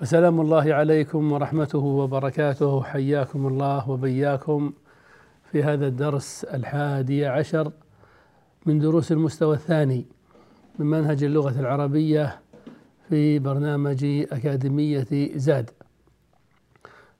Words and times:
فسلام 0.00 0.40
الله 0.40 0.74
عليكم 0.74 1.32
ورحمته 1.32 1.78
وبركاته. 1.78 2.82
حياكم 2.82 3.46
الله 3.46 3.90
وبياكم 3.90 4.72
في 5.52 5.62
هذا 5.62 5.86
الدرس 5.86 6.44
الحادي 6.44 7.26
عشر 7.26 7.72
من 8.66 8.78
دروس 8.78 9.12
المستوى 9.12 9.54
الثاني 9.54 10.06
من 10.78 10.86
منهج 10.86 11.24
اللغة 11.24 11.60
العربية 11.60 12.40
في 13.08 13.38
برنامج 13.38 14.04
أكاديمية 14.32 15.06
زاد. 15.36 15.70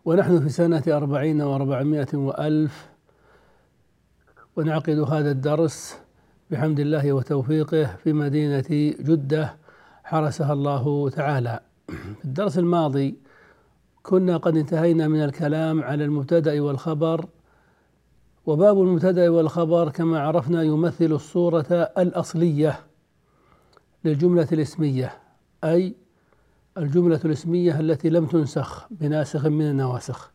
ونحن 0.04 0.40
في 0.40 0.48
سنة 0.48 0.82
أربعين 0.88 1.42
وأربعمائة 1.42 2.14
وألف 2.14 2.88
ونعقد 4.56 4.98
هذا 4.98 5.30
الدرس 5.30 5.98
بحمد 6.50 6.80
الله 6.80 7.12
وتوفيقه 7.12 7.96
في 7.96 8.12
مدينة 8.12 8.94
جدة. 9.00 9.56
حرسها 10.04 10.52
الله 10.52 11.10
تعالى. 11.10 11.60
الدرس 12.24 12.58
الماضي 12.58 13.18
كنا 14.02 14.36
قد 14.36 14.56
انتهينا 14.56 15.08
من 15.08 15.24
الكلام 15.24 15.82
على 15.82 16.04
المبتدأ 16.04 16.60
والخبر 16.60 17.26
وباب 18.46 18.82
المبتدأ 18.82 19.28
والخبر 19.30 19.90
كما 19.90 20.20
عرفنا 20.20 20.62
يمثل 20.62 21.12
الصورة 21.12 21.90
الأصلية 21.98 22.80
للجملة 24.04 24.48
الاسمية 24.52 25.18
أي 25.64 25.94
الجملة 26.78 27.20
الاسمية 27.24 27.80
التي 27.80 28.10
لم 28.10 28.26
تنسخ 28.26 28.86
بناسخ 28.90 29.46
من 29.46 29.70
النواسخ. 29.70 30.32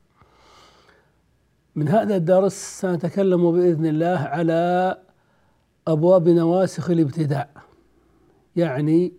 من 1.76 1.88
هذا 1.88 2.16
الدرس 2.16 2.54
سنتكلم 2.82 3.52
بإذن 3.52 3.86
الله 3.86 4.18
على 4.18 4.98
أبواب 5.88 6.30
نواسخ 6.30 6.90
الابتداء 6.90 7.50
يعني 8.56 9.14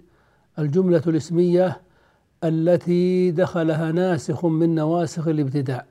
الجملة 0.58 1.02
الاسمية 1.06 1.80
التي 2.44 3.30
دخلها 3.30 3.92
ناسخ 3.92 4.44
من 4.44 4.74
نواسخ 4.74 5.28
الابتداء 5.28 5.86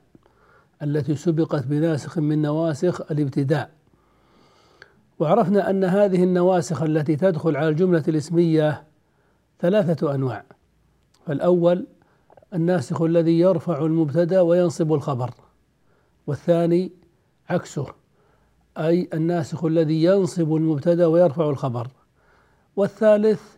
التي 0.82 1.14
سبقت 1.14 1.66
بناسخ 1.66 2.18
من 2.18 2.42
نواسخ 2.42 3.10
الابتداء. 3.10 3.70
وعرفنا 5.18 5.70
أن 5.70 5.84
هذه 5.84 6.24
النواسخ 6.24 6.82
التي 6.82 7.16
تدخل 7.16 7.56
على 7.56 7.68
الجملة 7.68 8.04
الاسمية 8.08 8.84
ثلاثة 9.60 10.14
أنواع. 10.14 10.44
فالأول 11.26 11.86
الناسخ 12.54 13.02
الذي 13.02 13.38
يرفع 13.38 13.78
المبتدأ 13.84 14.40
وينصب 14.40 14.92
الخبر. 14.92 15.30
والثاني 16.26 16.92
عكسه 17.48 17.86
أي 18.78 19.08
الناسخ 19.14 19.64
الذي 19.64 20.04
ينصب 20.04 20.54
المبتدأ 20.54 21.06
ويرفع 21.06 21.50
الخبر. 21.50 21.88
والثالث 22.76 23.55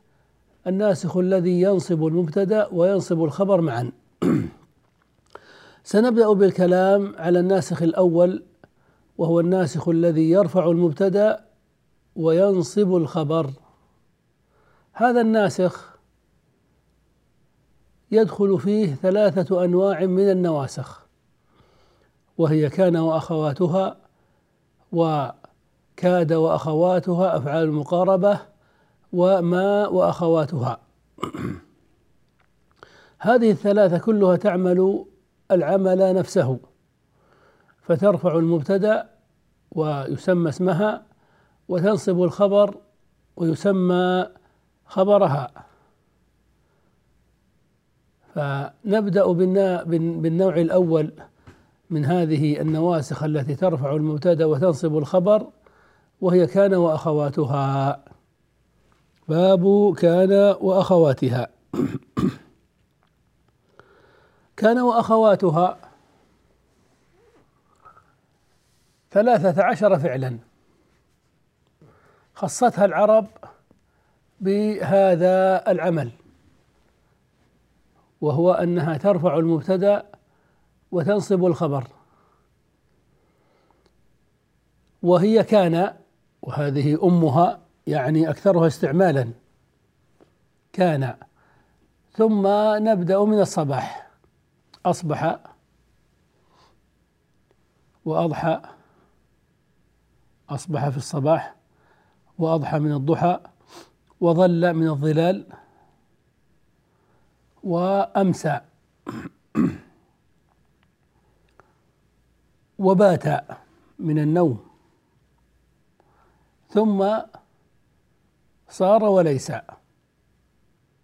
الناسخ 0.69 1.17
الذي 1.17 1.61
ينصب 1.61 2.07
المبتدأ 2.07 2.69
وينصب 2.73 3.25
الخبر 3.25 3.61
معا. 3.61 3.93
سنبدأ 5.85 6.33
بالكلام 6.33 7.15
على 7.19 7.41
الناسخ 7.41 7.83
الأول 7.83 8.43
وهو 9.19 9.41
الناسخ 9.41 9.89
الذي 9.89 10.31
يرفع 10.31 10.71
المبتدأ 10.71 11.45
وينصب 12.17 12.97
الخبر. 12.97 13.51
هذا 14.93 15.21
الناسخ 15.21 15.99
يدخل 18.11 18.59
فيه 18.59 18.95
ثلاثة 18.95 19.65
أنواع 19.65 20.05
من 20.05 20.31
النواسخ 20.31 21.07
وهي 22.39 22.71
كان 22.71 22.97
وأخواتها 22.97 23.97
وكاد 24.93 26.33
وأخواتها 26.33 27.37
أفعال 27.37 27.65
المقاربة 27.65 28.41
وما 29.13 29.89
وأخواتها. 29.89 30.79
هذه 33.19 33.51
الثلاثة 33.51 33.99
كلها 33.99 34.37
تعمل 34.37 35.05
العمل 35.51 36.15
نفسه 36.15 36.59
فترفع 37.83 38.37
المبتدأ 38.39 39.11
ويسمى 39.71 40.49
اسمها 40.49 41.03
وتنصب 41.69 42.23
الخبر 42.23 42.77
ويسمى 43.37 44.27
خبرها. 44.87 45.51
فنبدأ 48.35 49.33
بالنوع 50.23 50.57
الأول 50.57 51.13
من 51.91 52.05
هذه 52.05 52.61
النواسخ 52.61 53.23
التي 53.23 53.55
ترفع 53.55 53.93
المبتدأ 53.97 54.45
وتنصب 54.45 54.99
الخبر 54.99 55.47
وهي 56.21 56.47
كان 56.47 56.75
وأخواتها. 56.75 58.05
باب 59.29 59.95
كان 59.95 60.33
وأخواتها. 60.61 61.49
كان 64.57 64.79
وأخواتها 64.79 65.79
ثلاثة 69.11 69.65
عشر 69.65 69.99
فعلا. 69.99 70.39
خصتها 72.35 72.85
العرب 72.85 73.27
بهذا 74.41 75.71
العمل 75.71 76.11
وهو 78.21 78.53
أنها 78.53 78.97
ترفع 78.97 79.39
المبتدأ 79.39 80.07
وتنصب 80.91 81.45
الخبر. 81.45 81.85
وهي 85.03 85.45
كان 85.45 85.97
وهذه 86.43 87.05
أمها 87.05 87.68
يعني 87.89 88.31
أكثرها 88.31 88.67
استعمالا. 88.67 89.33
كان. 90.73 91.17
ثم 92.13 92.47
نبدأ 92.77 93.25
من 93.25 93.41
الصباح. 93.41 94.11
أصبح. 94.87 95.39
وأضحى. 98.05 98.61
أصبح 100.49 100.89
في 100.89 100.97
الصباح. 100.97 101.55
وأضحى 102.39 102.79
من 102.79 102.93
الضحى. 102.93 103.41
وظل 104.21 104.73
من 104.75 104.89
الظلال. 104.89 105.47
وأمسى. 107.63 108.61
وبات 112.79 113.25
من 113.99 114.19
النوم. 114.19 114.69
ثم 116.71 117.19
صار 118.69 119.05
وليس. 119.05 119.53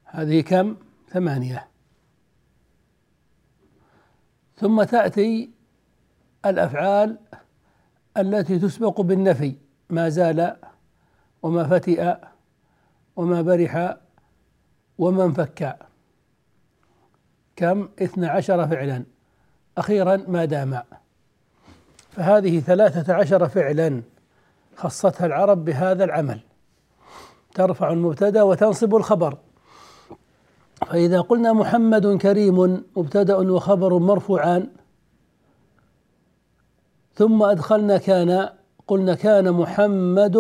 هذه 0.05 0.40
كم؟ 0.40 0.76
ثمانية. 1.08 1.69
ثم 4.56 4.82
تأتي 4.82 5.50
الأفعال 6.46 7.19
التي 8.16 8.58
تسبق 8.58 9.00
بالنفي. 9.00 9.56
ما 9.90 10.08
زال 10.08 10.56
وما 11.43 11.64
فتئ 11.69 12.16
وما 13.16 13.43
برح 13.43 13.96
وما 14.99 15.25
انفك 15.25 15.78
كم؟ 17.56 17.88
اثنى 18.02 18.26
عشر 18.26 18.69
فعلا. 18.69 19.05
أخيرا 19.78 20.17
ما 20.17 20.44
دام. 20.44 20.82
فهذه 22.10 22.60
ثلاثة 22.60 23.14
عشر 23.14 23.49
فعلا 23.49 24.02
خصتها 24.76 25.26
العرب 25.26 25.64
بهذا 25.64 26.05
العمل. 26.05 26.40
ترفع 27.54 27.92
المبتدأ 27.92 28.42
وتنصب 28.42 28.94
الخبر. 28.94 29.38
فإذا 30.86 31.20
قلنا 31.20 31.52
محمد 31.52 32.16
كريم 32.16 32.84
مبتدأ 32.96 33.36
وخبر 33.36 33.98
مرفوعان 33.98 34.68
ثم 37.14 37.42
أدخلنا 37.42 37.98
كان 37.98 38.48
قلنا 38.88 39.14
كان 39.14 39.52
محمد 39.52 40.36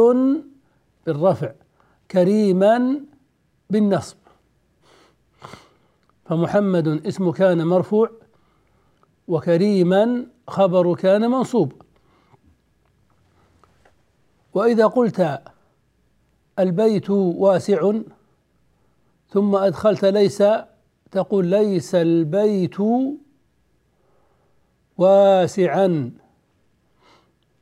بالرفع 1.06 1.52
كريما 2.10 3.00
بالنصب. 3.70 4.16
فمحمد 6.24 7.06
اسم 7.06 7.30
كان 7.30 7.66
مرفوع 7.66 8.10
وكريما 9.28 10.26
خبر 10.48 10.94
كان 10.94 11.30
منصوب. 11.30 11.82
وإذا 14.54 14.86
قلت 14.86 15.40
البيت 16.58 17.10
واسع 17.10 17.92
ثم 19.28 19.56
أدخلت 19.56 20.04
ليس 20.04 20.42
تقول 21.10 21.46
ليس 21.46 21.94
البيت 21.94 22.76
واسعا. 24.98 26.10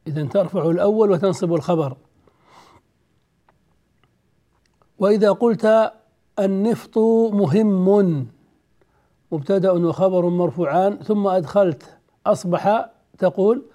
اذا 0.07 0.25
ترفع 0.25 0.71
الأول 0.71 1.11
وتنصب 1.11 1.55
الخبر. 1.55 1.97
وإذا 4.99 5.33
قلت 5.33 5.93
النفط 6.39 6.99
مهم 7.33 8.27
مبتدأ 9.33 9.71
وخبر 9.71 10.29
مرفوعان 10.29 10.97
ثم 10.97 11.27
أدخلت 11.27 11.99
أصبح 12.27 12.91
تقول 13.19 13.67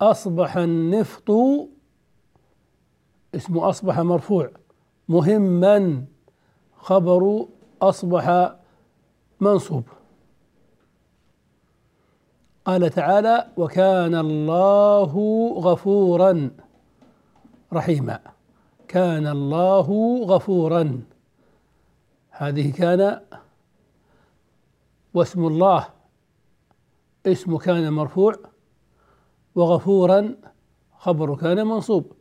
أصبح 0.00 0.56
النفط 0.56 1.30
اسم 3.34 3.58
أصبح 3.58 4.00
مرفوع. 4.00 4.50
مهما 5.08 6.04
خبر 6.76 7.46
أصبح 7.82 8.54
منصوب. 9.40 9.84
قال 12.64 12.90
تعالى 12.90 13.48
وكان 13.56 14.14
الله 14.14 15.12
غفورا 15.58 16.50
رحيما. 17.72 18.20
كان 18.88 19.26
الله 19.26 19.88
غفورا. 20.24 21.02
هذه 22.30 22.72
كان 22.72 23.20
واسم 25.14 25.46
الله. 25.46 25.88
اسم 27.26 27.56
كان 27.56 27.92
مرفوع 27.92 28.34
وغفورا 29.54 30.36
خبر 30.98 31.36
كان 31.36 31.66
منصوب. 31.66 32.19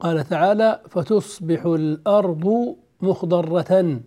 قال 0.00 0.24
تعالى 0.24 0.80
فتصبح 0.88 1.66
الأرض 1.66 2.76
مخضره. 3.00 4.00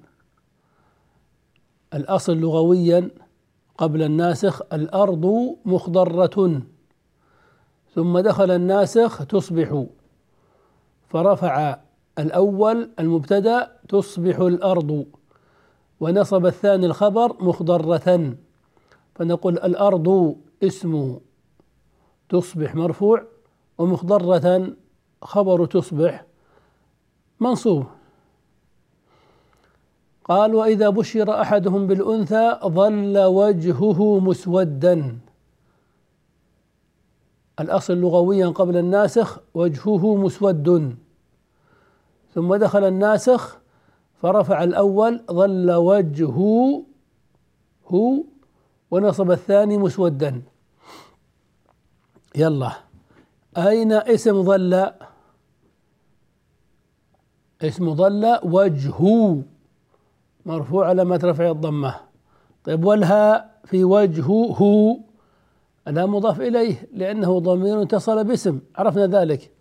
الأصل 1.94 2.38
لغويا 2.38 3.12
قبل 3.78 4.04
الناسخ 4.04 4.62
الأرض 4.74 5.56
مخضرة. 5.66 6.62
ثم 7.96 8.20
دخل 8.20 8.52
الناسخ 8.52 9.26
تصبح. 9.26 9.84
فرفع 11.08 11.80
الأول 12.20 12.90
المبتدأ 13.00 13.72
تصبح 13.90 14.40
الأرض. 14.40 15.06
ونصب 16.00 16.46
الثاني 16.46 16.86
الخبر 16.86 17.44
مخضرة. 17.44 18.36
فنقول 19.16 19.54
الأرض 19.54 20.36
اسم 20.64 21.20
تصبح 22.30 22.76
مرفوع 22.76 23.24
ومخضرة. 23.78 24.74
خبر 25.22 25.66
تصبح 25.66 26.26
منصوب. 27.40 27.86
قال 30.24 30.56
وإذا 30.56 30.90
بشر 30.90 31.42
أحدهم 31.42 31.88
بالأنثى 31.88 32.60
ظل 32.66 33.18
وجهه 33.18 34.20
مسودا. 34.20 35.20
الأصل 37.60 37.98
لغويا 37.98 38.48
قبل 38.48 38.78
الناسخ 38.78 39.40
وجهه 39.54 40.16
مسود. 40.16 40.96
ثم 42.36 42.56
دخل 42.56 42.84
الناسخ 42.84 43.58
فرفع 44.22 44.64
الأول 44.64 45.24
ظل 45.32 45.72
وجهه 45.72 46.40
هو 47.88 48.24
ونصب 48.92 49.32
الثاني 49.32 49.78
مسودا. 49.78 50.42
يلا. 52.36 52.72
أين 53.58 53.92
اسم 53.92 54.44
ظل؟ 54.44 54.92
اسم 57.62 57.96
ظل 57.96 58.40
وجهه 58.44 59.44
مرفوع 60.46 60.88
على 60.88 61.06
ما 61.06 61.16
رفع 61.16 61.52
الضمة. 61.52 61.96
طيب 62.64 62.86
والها 62.86 63.52
في 63.66 63.84
وجهه 63.84 65.00
لا 65.88 66.06
مضاف 66.06 66.42
إليه 66.42 66.90
لأنه 66.94 67.40
ضمير 67.40 67.82
اتصل 67.82 68.24
باسم. 68.24 68.60
عرفنا 68.76 69.08
ذلك. 69.08 69.52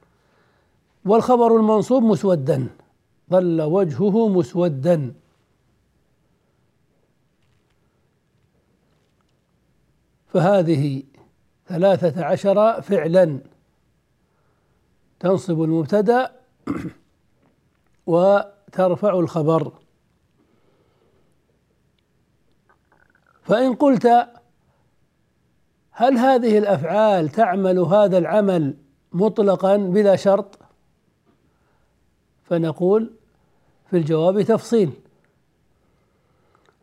والخبر 1.05 1.57
المنصوب 1.57 2.03
مسودا. 2.03 2.69
ظل 3.31 3.63
وجهه 3.63 4.29
مسودا. 4.29 5.15
فهذه 10.27 11.03
ثلاثة 11.67 12.25
عشر 12.25 12.83
فعلا. 12.83 13.41
تنصب 15.21 15.63
المبتدأ. 15.63 16.33
وترفع 18.09 19.19
الخبر. 19.19 19.73
فإن 23.43 23.75
قلت 23.75 24.29
هل 25.91 26.19
هذه 26.19 26.59
الأفعال 26.59 27.29
تعمل 27.29 27.79
هذا 27.79 28.19
العمل 28.19 28.77
مطلقا 29.13 29.77
بلا 29.77 30.17
شرط؟ 30.17 30.59
فنقول 32.45 33.13
في 33.91 33.97
الجواب 33.97 34.43
تفصيل. 34.43 34.91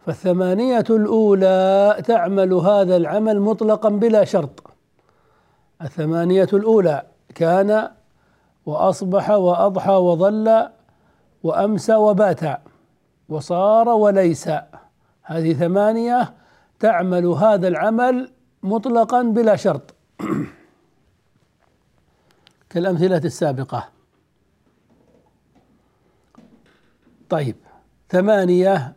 فالثمانية 0.06 0.86
الأولى 0.90 2.02
تعمل 2.06 2.54
هذا 2.54 2.96
العمل 2.96 3.40
مطلقا 3.40 3.90
بلا 3.90 4.24
شرط. 4.24 4.64
الثمانية 5.82 6.50
الأولى 6.54 7.04
كان 7.36 7.92
وأصبح 8.66 9.30
وأضحى 9.30 9.92
وظل 9.92 10.75
وأمسى 11.46 11.96
وبات 11.96 12.40
وصار 13.30 13.90
وليس. 13.90 14.50
هذه 15.24 15.54
ثمانية 15.54 16.34
تعمل 16.80 17.26
هذا 17.26 17.68
العمل 17.68 18.32
مطلقا 18.64 19.22
بلا 19.22 19.56
شرط. 19.56 19.96
كالأمثلة 22.70 23.18
السابقة. 23.18 23.90
طيب 27.30 27.56
ثمانية 28.10 28.96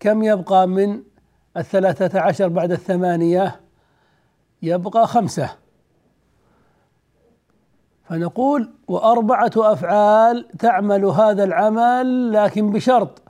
كم 0.00 0.22
يبقى 0.22 0.68
من 0.68 1.02
الثلاثة 1.56 2.20
عشر 2.20 2.48
بعد 2.48 2.72
الثمانية؟ 2.72 3.60
يبقى 4.62 5.06
خمسة. 5.06 5.50
فنقول 8.08 8.70
وأربعة 8.88 9.52
أفعال 9.56 10.48
تعمل 10.58 11.04
هذا 11.04 11.44
العمل 11.44 12.32
لكن 12.32 12.72
بشرط. 12.72 13.22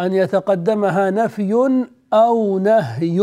أن 0.00 0.12
يتقدمها 0.12 1.10
نفي 1.10 1.86
أو 2.12 2.58
نهي. 2.58 3.20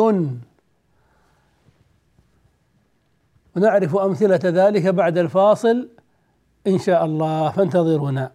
ونعرف 3.56 3.96
أمثلة 3.96 4.40
ذلك 4.44 4.88
بعد 4.88 5.18
الفاصل 5.18 5.90
إن 6.68 6.80
شاء 6.80 7.06
الله. 7.06 7.52
فانتظرونا 7.52 8.32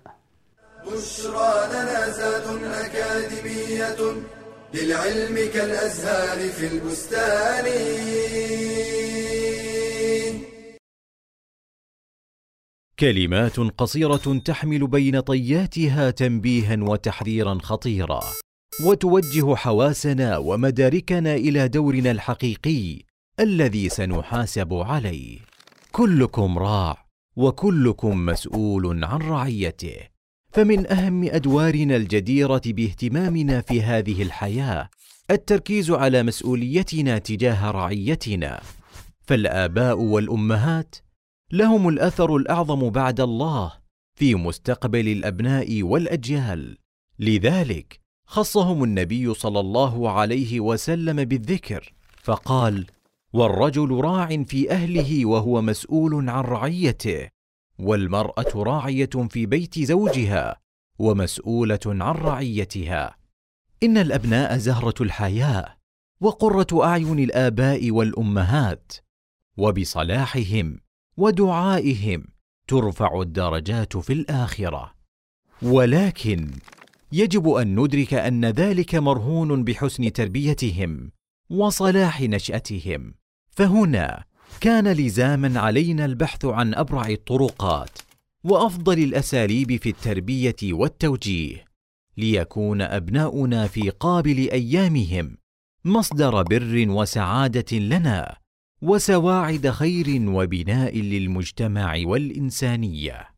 بشرى 0.87 1.53
لنا 1.73 2.09
زاد 2.09 2.62
أكاديمية 2.65 3.97
للعلم 4.75 5.50
كالأزهار 5.55 6.38
في 6.49 6.67
البستان. 6.67 7.65
كلمات 13.00 13.61
قصيرة 13.61 14.41
تحمل 14.45 14.87
بين 14.87 15.21
طياتها 15.21 16.11
تنبيها 16.11 16.76
وتحذيرا 16.81 17.59
خطيرا 17.62 18.21
وتوجه 18.85 19.55
حواسنا 19.55 20.37
ومداركنا 20.37 21.35
إلى 21.35 21.69
دورنا 21.69 22.11
الحقيقي 22.11 23.03
الذي 23.41 23.88
سنحاسب 23.88 24.75
عليه. 24.75 25.38
كلكم 25.93 26.59
راع 26.59 27.07
وكلكم 27.37 28.26
مسؤول 28.26 29.05
عن 29.05 29.19
رعيته. 29.21 29.97
فمن 30.53 30.93
أهم 30.93 31.25
أدوارنا 31.25 31.97
الجديرة 31.97 32.62
باهتمامنا 32.67 33.61
في 33.61 33.83
هذه 33.83 34.23
الحياة 34.23 34.88
التركيز 35.31 35.91
على 35.91 36.23
مسؤوليتنا 36.23 37.19
تجاه 37.19 37.71
رعيتنا. 37.71 38.61
فالآباء 39.21 39.99
والأمهات 39.99 40.97
لهم 41.53 41.88
الأثر 41.88 42.37
الأعظم 42.37 42.91
بعد 42.91 43.21
الله 43.21 43.73
في 44.15 44.35
مستقبل 44.35 45.09
الأبناء 45.09 45.83
والأجيال. 45.83 46.79
لذلك 47.19 48.00
خصهم 48.26 48.85
النبي 48.85 49.35
صلى 49.35 49.61
الله 49.61 50.11
عليه 50.11 50.61
وسلم 50.61 51.25
بالذكر 51.25 51.93
فقال 52.23 52.87
والرجل 53.33 53.91
راع 53.91 54.43
في 54.43 54.71
أهله 54.71 55.26
وهو 55.26 55.62
مسؤول 55.62 56.31
عن 56.31 56.45
رعيته 56.45 57.29
والمرأة 57.79 58.53
راعية 58.55 59.11
في 59.31 59.47
بيت 59.47 59.79
زوجها 59.79 60.57
ومسؤولة 60.99 61.81
عن 61.87 62.15
رعيتها. 62.15 63.17
إن 63.83 63.99
الأبناء 63.99 64.57
زهرة 64.57 64.95
الحياة 65.03 65.76
وقرة 66.21 66.85
أعين 66.85 67.19
الآباء 67.19 67.91
والأمهات 67.91 68.93
وبصلاحهم 69.57 70.81
ودعائهم 71.17 72.25
ترفع 72.69 73.21
الدرجات 73.21 73.97
في 73.97 74.13
الآخرة. 74.13 74.95
ولكن 75.63 76.51
يجب 77.13 77.49
أن 77.49 77.81
ندرك 77.81 78.15
أن 78.15 78.45
ذلك 78.45 78.95
مرهون 78.95 79.65
بحسن 79.65 80.13
تربيتهم 80.13 81.11
وصلاح 81.51 82.23
نشأتهم. 82.23 83.15
فهنا 83.51 84.25
كان 84.61 84.89
لزاما 84.89 85.61
علينا 85.61 86.05
البحث 86.05 86.45
عن 86.45 86.75
أبرع 86.75 87.09
الطرقات 87.09 87.99
وأفضل 88.45 88.99
الأساليب 88.99 89.77
في 89.77 89.89
التربية 89.89 90.57
والتوجيه 90.63 91.65
ليكون 92.17 92.83
أبناؤنا 92.83 93.67
في 93.67 93.91
قابل 93.91 94.51
أيامهم 94.51 95.37
مصدر 95.85 96.43
بر 96.43 96.85
وسعادة 96.89 97.79
لنا 97.79 98.37
وسواعد 98.83 99.71
خير 99.71 100.06
وبناء 100.28 100.99
للمجتمع 100.99 101.95
والإنسانية. 102.06 103.28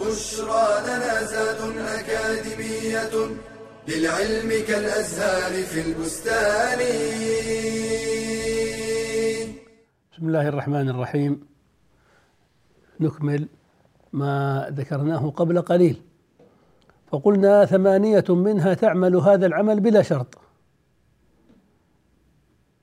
بشرى 0.00 0.66
لنا 0.86 1.24
زاد 1.24 1.60
أكاديمية 1.78 3.36
للعلم 3.88 4.50
كالأزهار 4.68 5.62
في 5.62 5.80
البستان. 5.80 6.78
بسم 10.12 10.26
الله 10.26 10.48
الرحمن 10.48 10.88
الرحيم. 10.88 11.40
نكمل 13.00 13.48
ما 14.12 14.66
ذكرناه 14.72 15.30
قبل 15.30 15.62
قليل. 15.62 16.02
فقلنا 17.12 17.64
ثمانية 17.64 18.24
منها 18.28 18.74
تعمل 18.74 19.16
هذا 19.16 19.46
العمل 19.46 19.80
بلا 19.80 20.02
شرط. 20.02 20.47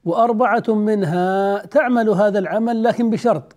وأربعة 0.05 0.63
منها 0.67 1.65
تعمل 1.65 2.09
هذا 2.09 2.39
العمل 2.39 2.83
لكن 2.83 3.09
بشرط 3.09 3.55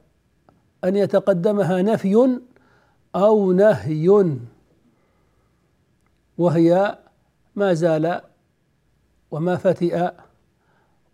أن 0.85 0.97
يتقدمها 0.97 1.83
نفي 1.83 2.41
أو 3.17 3.53
نهي 3.53 4.37
وهي 6.39 6.99
ما 7.57 7.75
زال 7.75 8.21
وما 9.31 9.57
فتئ 9.57 10.11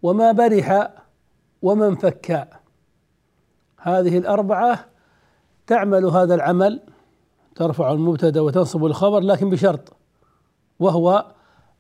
وما 0.03 0.33
برح 0.33 0.91
وما 1.63 1.87
انفك 1.87 2.49
هذه 3.79 4.19
الأربعة 4.19 4.85
تعمل 5.67 6.05
هذا 6.05 6.35
العمل 6.35 6.81
ترفع 7.55 7.93
المبتدأ 7.93 8.41
وتنصب 8.41 8.85
الخبر 8.85 9.21
لكن 9.21 9.51
بشرط 9.51 9.93
وهو 10.79 11.27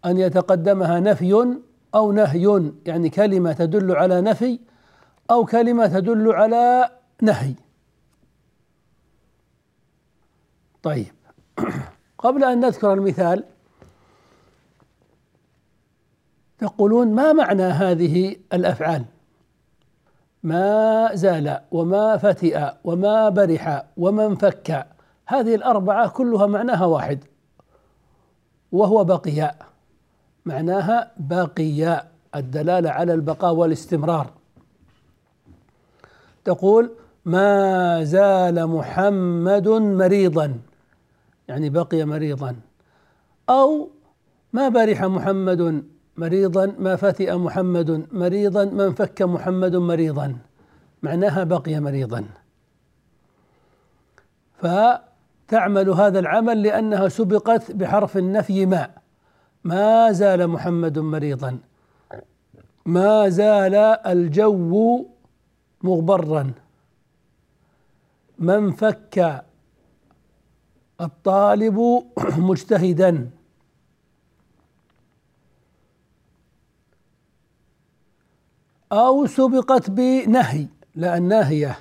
أن 0.05 0.19
يتقدمها 0.19 1.01
نفي 1.01 1.57
أو 1.95 2.13
نهي 2.13 2.73
يعني 2.87 3.11
كلمة 3.11 3.53
تدل 3.53 3.97
على 3.97 4.21
نفي 4.21 4.61
أو 5.31 5.45
كلمة 5.45 5.87
تدل 5.87 6.33
على 6.33 6.91
نهي. 7.23 7.55
طيب. 10.83 11.15
قبل 12.19 12.45
أن 12.45 12.61
نذكر 12.61 12.93
المثال 12.93 13.45
تقولون 16.59 17.15
ما 17.15 17.33
معنى 17.33 17.63
هذه 17.63 18.37
الأفعال؟ 18.53 19.05
ما 20.43 21.11
زال 21.15 21.61
وما 21.71 22.17
فتئ 22.17 22.71
وما 22.85 23.29
برح 23.29 23.85
وما 23.97 24.27
انفك 24.27 24.87
هذه 25.27 25.55
الأربعة 25.55 26.09
كلها 26.09 26.47
معناها 26.47 26.87
واحد 26.87 27.25
وهو 28.73 29.05
بقياء 29.05 29.74
معناها 30.47 31.11
بقياء 31.17 32.11
الدلالة 32.35 32.91
على 32.91 33.15
البقاء 33.15 33.55
والاستمرار. 33.55 34.31
تقول 36.45 36.91
ما 37.25 38.05
زال 38.05 38.67
محمد 38.67 39.69
مريضا 39.69 40.55
يعني 41.49 41.71
بقي 41.71 42.05
مريضا. 42.05 42.57
أو 43.49 43.89
ما 44.53 44.69
برح 44.69 45.03
محمد 45.03 45.85
مريضا 46.17 46.75
ما 46.79 46.97
فتئ 46.97 47.37
محمد 47.37 48.07
مريضا 48.13 48.65
ما 48.65 48.87
انفك 48.87 49.23
محمد 49.23 49.77
مريضا. 49.77 50.37
معناها 51.03 51.45
بقي 51.45 51.81
مريضا. 51.81 52.25
فتعمل 54.59 55.89
هذا 55.89 56.19
العمل 56.19 56.63
لأنها 56.63 57.09
سبقت 57.09 57.73
بحرف 57.73 58.17
النفي 58.17 58.67
ما 58.67 59.04
ما 59.64 60.12
زال 60.12 60.47
محمد 60.47 60.99
مريضا. 60.99 61.59
ما 62.87 63.28
زال 63.28 63.75
الجو 64.06 65.06
مغبرا. 65.83 66.52
ما 68.38 68.56
انفك 68.56 69.44
الطالب 71.00 72.04
مجتهدا. 72.49 73.30
أو 78.92 79.26
سبقت 79.26 79.90
بنهي 79.90 80.68
لا 80.94 81.16
الناهية 81.16 81.78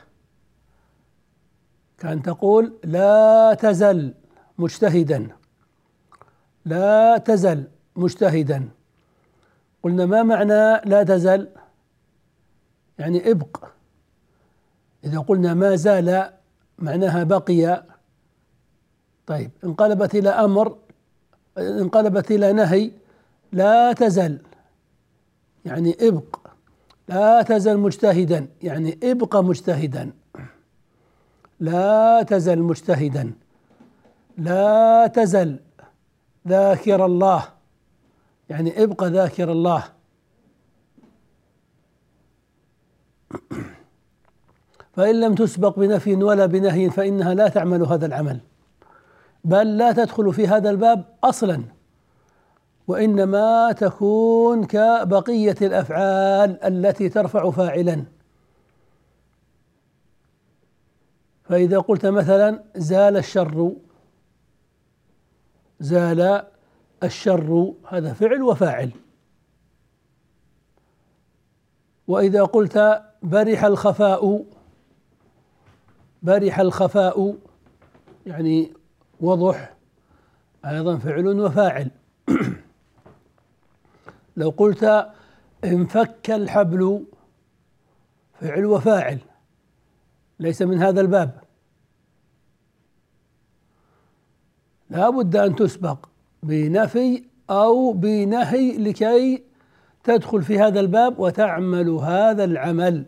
كان 1.97 2.21
تقول 2.21 2.79
لا 2.83 3.53
تزل 3.53 4.13
مجتهدا. 4.57 5.27
لا 6.65 7.17
تزل. 7.17 7.72
مجتهدا. 7.95 8.69
قلنا 9.83 10.05
ما 10.05 10.23
معنى 10.23 10.89
لا 10.89 11.03
تزل 11.03 11.49
يعني 12.99 13.31
ابق. 13.31 13.65
إذا 15.03 15.19
قلنا 15.19 15.53
ما 15.53 15.75
زال 15.75 16.29
معناها 16.79 17.23
بقي. 17.23 17.83
طيب 19.27 19.51
انقلبت 19.63 20.15
إلى 20.15 20.29
أمر 20.29 20.77
انقلبت 21.57 22.31
إلى 22.31 22.53
نهي 22.53 22.91
لا 23.51 23.93
تزل 23.93 24.41
يعني 25.65 25.97
ابق. 26.01 26.37
لا 27.07 27.41
تزل 27.41 27.77
مجتهدا. 27.77 28.47
يعني 28.61 28.99
ابقى 29.03 29.43
مجتهدا. 29.43 30.11
لا 31.59 32.23
تزل 32.23 32.59
مجتهدا. 32.59 33.33
لا 34.37 35.07
تزل 35.07 35.59
ذاكر 36.47 37.05
الله. 37.05 37.49
يعني 38.49 38.83
ابقى 38.83 39.09
ذاكر 39.09 39.51
الله. 39.51 39.83
فإن 44.93 45.19
لم 45.19 45.35
تسبق 45.35 45.79
بنفي 45.79 46.15
ولا 46.15 46.45
بنهي 46.45 46.89
فإنها 46.89 47.33
لا 47.33 47.47
تعمل 47.47 47.83
هذا 47.83 48.05
العمل. 48.05 48.39
بل 49.43 49.77
لا 49.77 49.91
تدخل 49.91 50.33
في 50.33 50.47
هذا 50.47 50.69
الباب 50.69 51.05
أصلا. 51.23 51.63
وإنما 52.87 53.71
تكون 53.71 54.65
كبقية 54.65 55.55
الأفعال 55.61 56.63
التي 56.63 57.09
ترفع 57.09 57.51
فاعلا. 57.51 58.03
فإذا 61.43 61.79
قلت 61.79 62.05
مثلا 62.05 62.63
زال 62.75 63.17
الشر 63.17 63.73
زال 65.79 66.43
الشر 67.03 67.73
هذا 67.87 68.13
فعل 68.13 68.41
وفاعل. 68.41 68.91
وإذا 72.07 72.43
قلت 72.43 73.03
برح 73.23 73.63
الخفاء 73.63 74.45
برح 76.23 76.59
الخفاء 76.59 77.37
يعني 78.25 78.73
وضح 79.19 79.73
أيضا 80.65 80.97
فعل 80.97 81.27
وفاعل. 81.27 81.91
لو 84.37 84.49
قلت 84.49 85.09
انفك 85.63 86.31
الحبل 86.31 87.05
فعل 88.33 88.65
وفاعل. 88.65 89.19
ليس 90.39 90.61
من 90.61 90.83
هذا 90.83 91.01
الباب. 91.01 91.43
لا 94.89 95.09
بد 95.09 95.35
أن 95.35 95.55
تسبق. 95.55 96.12
بنفي 96.43 97.23
أو 97.49 97.93
بنهي 97.93 98.77
لكي 98.77 99.43
تدخل 100.03 100.41
في 100.43 100.59
هذا 100.59 100.79
الباب 100.79 101.19
وتعمل 101.19 101.89
هذا 101.89 102.43
العمل. 102.43 103.05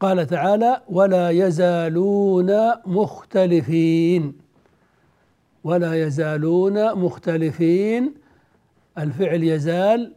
قال 0.00 0.26
تعالى 0.26 0.82
ولا 0.88 1.30
يزالون 1.30 2.72
مختلفين. 2.86 4.38
ولا 5.64 6.06
يزالون 6.06 6.94
مختلفين. 6.94 8.14
الفعل 8.98 9.44
يزال. 9.44 10.12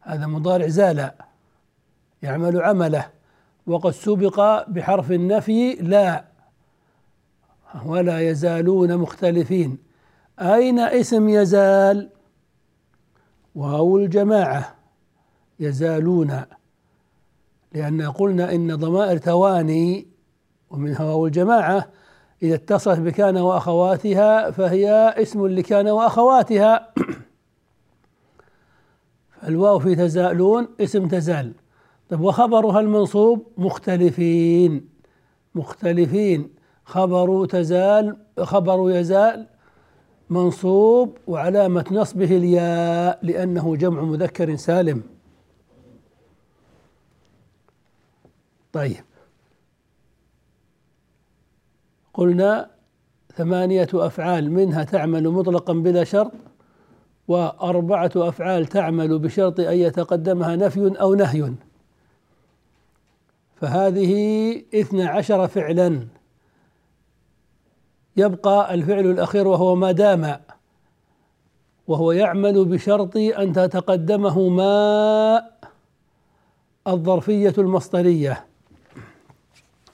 هذا 0.00 0.26
مضارع 0.26 0.66
زال 0.66 1.10
يعمل 2.22 2.62
عمله. 2.62 3.10
وقد 3.66 3.90
سبق 3.90 4.68
بحرف 4.68 5.12
النفي 5.12 5.74
لا. 5.74 6.33
ولا 7.82 8.30
يزالون 8.30 8.96
مختلفين. 8.96 9.78
أين 10.40 10.78
اسم 10.78 11.28
يزال؟ 11.28 12.10
واو 13.54 13.98
الجماعة. 13.98 14.74
يزالون. 15.60 16.40
لأن 17.72 18.02
قلنا 18.02 18.54
إن 18.54 18.76
ضمائر 18.76 19.18
تواني 19.18 20.06
ومنها 20.70 21.04
واو 21.04 21.26
الجماعة. 21.26 21.88
إذا 22.42 22.54
اتصلت 22.54 23.00
بكان 23.00 23.36
وأخواتها 23.36 24.50
فهي 24.50 25.14
اسم 25.18 25.46
لكان 25.46 25.88
وأخواتها. 25.88 26.88
الواو 29.48 29.78
في 29.78 29.94
تزالون 29.94 30.68
اسم 30.80 31.08
تزال. 31.08 31.52
طيب 32.10 32.20
وخبرها 32.20 32.80
المنصوب؟ 32.80 33.46
مختلفين. 33.56 34.88
مختلفين. 35.54 36.53
خبر 36.84 37.46
تزال 37.46 38.16
خبر 38.40 38.90
يزال 38.90 39.46
منصوب 40.30 41.18
وعلامة 41.26 41.84
نصبه 41.90 42.36
الياء 42.36 43.18
لأنه 43.22 43.76
جمع 43.76 44.02
مذكر 44.02 44.56
سالم. 44.56 45.02
طيب. 48.72 49.04
قلنا 52.14 52.70
ثمانية 53.34 53.88
أفعال 53.94 54.50
منها 54.52 54.84
تعمل 54.84 55.28
مطلقا 55.28 55.72
بلا 55.72 56.04
شرط 56.04 56.32
وأربعة 57.28 58.10
أفعال 58.16 58.66
تعمل 58.66 59.18
بشرط 59.18 59.60
أن 59.60 59.78
يتقدمها 59.78 60.56
نفي 60.56 61.00
أو 61.00 61.14
نهي. 61.14 61.52
فهذه 63.56 64.12
اثنا 64.74 65.08
عشر 65.08 65.48
فعلا. 65.48 66.06
يبقى 68.16 68.74
الفعل 68.74 69.06
الأخير 69.10 69.48
وهو 69.48 69.74
ما 69.74 69.92
دام 69.92 70.40
وهو 71.86 72.12
يعمل 72.12 72.64
بشرط 72.64 73.16
أن 73.16 73.52
تتقدمه 73.52 74.48
ما 74.48 75.44
الظرفية 76.86 77.54
المصدرية. 77.58 78.46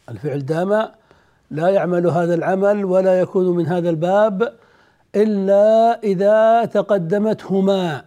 الفعل 0.08 0.46
دام 0.46 0.88
لا 1.50 1.68
يعمل 1.68 2.06
هذا 2.06 2.34
العمل 2.34 2.84
ولا 2.84 3.20
يكون 3.20 3.56
من 3.56 3.66
هذا 3.66 3.90
الباب 3.90 4.54
إلا 5.16 6.00
إذا 6.02 6.64
تقدمتهما 6.64 8.04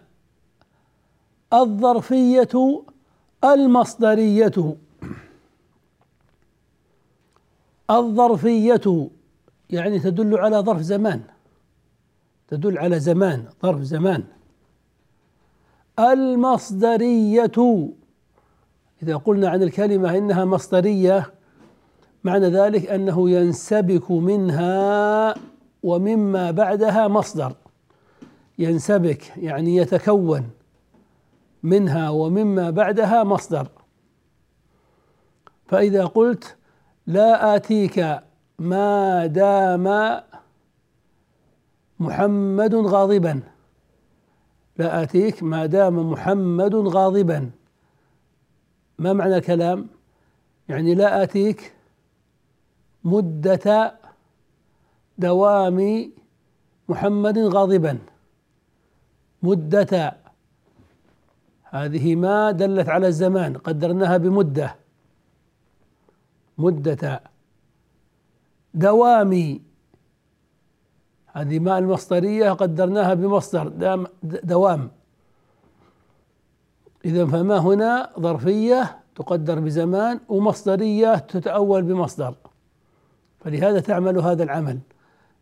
الظرفية 1.52 2.82
المصدرية. 3.44 4.76
الظرفية 7.90 9.08
يعني 9.70 9.98
تدل 9.98 10.38
على 10.38 10.56
ظرف 10.56 10.80
زمان. 10.80 11.22
تدل 12.48 12.78
على 12.78 13.00
زمان 13.00 13.44
ظرف 13.62 13.82
زمان. 13.82 14.24
المصدرية. 15.98 17.52
إذا 19.02 19.16
قلنا 19.16 19.48
عن 19.48 19.62
الكلمة 19.62 20.18
إنها 20.18 20.44
مصدرية 20.44 21.32
معنى 22.24 22.46
ذلك 22.46 22.90
أنه 22.90 23.30
ينسبك 23.30 24.10
منها 24.10 25.34
ومما 25.82 26.50
بعدها 26.50 27.08
مصدر. 27.08 27.52
ينسبك 28.58 29.36
يعني 29.36 29.76
يتكون 29.76 30.50
منها 31.62 32.10
ومما 32.10 32.70
بعدها 32.70 33.24
مصدر. 33.24 33.68
فإذا 35.66 36.04
قلت 36.04 36.56
لا 37.06 37.56
آتيك 37.56 38.20
ما 38.58 39.26
دام 39.26 39.86
محمد 42.00 42.74
غاضبا. 42.74 43.40
لا 44.78 45.02
آتيك 45.02 45.42
ما 45.42 45.66
دام 45.66 46.10
محمد 46.10 46.74
غاضبا. 46.74 47.50
ما 48.98 49.12
معنى 49.12 49.36
الكلام؟ 49.36 49.86
يعني 50.68 50.94
لا 50.94 51.22
آتيك 51.22 51.74
مدة 53.04 53.94
دوام 55.18 56.10
محمد 56.88 57.38
غاضبا. 57.38 57.98
مدة. 59.42 60.16
هذه 61.64 62.16
ما 62.16 62.50
دلت 62.50 62.88
على 62.88 63.06
الزمان 63.06 63.56
قدرناها 63.56 64.16
بمدة. 64.16 64.76
مدة. 66.58 67.33
دوامي. 68.74 69.60
هذه 71.26 71.58
ماء 71.58 71.78
المصدرية 71.78 72.50
قدرناها 72.52 73.14
بمصدر 73.14 73.68
دوام. 74.22 74.90
إذا 77.04 77.26
فما 77.26 77.58
هنا 77.58 78.10
ظرفية 78.20 78.98
تقدر 79.16 79.60
بزمان 79.60 80.20
ومصدرية 80.28 81.14
تتأول 81.14 81.82
بمصدر. 81.82 82.34
فلهذا 83.40 83.80
تعمل 83.80 84.18
هذا 84.18 84.42
العمل. 84.42 84.78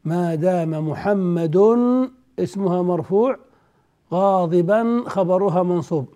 ما 0.05 0.35
دام 0.35 0.89
محمد 0.89 1.57
اسمها 2.39 2.83
مرفوع 2.83 3.39
غاضبا 4.13 5.05
خبرها 5.07 5.63
منصوب. 5.63 6.07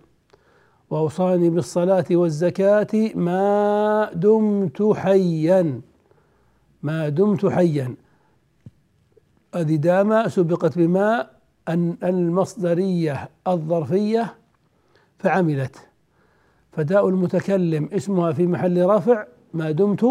وأوصاني 0.90 1.50
بالصلاة 1.50 2.04
والزكاة 2.10 3.10
ما 3.14 4.10
دمت 4.14 4.82
حيا. 4.82 5.80
ما 6.82 7.08
دمت 7.08 7.46
حيا. 7.46 7.94
هذه 9.54 9.76
دام 9.76 10.28
سبقت 10.28 10.78
بما 10.78 11.30
أن 11.68 11.96
المصدرية 12.02 13.28
الظرفية 13.46 14.34
فعملت. 15.18 15.76
فداء 16.72 17.08
المتكلم 17.08 17.88
اسمها 17.92 18.32
في 18.32 18.46
محل 18.46 18.86
رفع 18.86 19.26
ما 19.54 19.70
دمت 19.70 20.06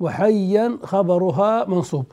وحيا 0.00 0.78
خبرها 0.82 1.64
منصوب. 1.64 2.06